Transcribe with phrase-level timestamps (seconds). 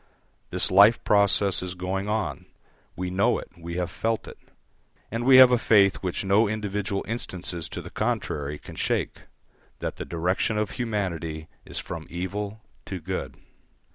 [0.49, 2.47] This life process is going on
[2.95, 4.39] we know it, we have felt it;
[5.11, 9.19] and we have a faith which no individual instances to the contrary can shake,
[9.77, 13.35] that the direction of humanity is from evil to good.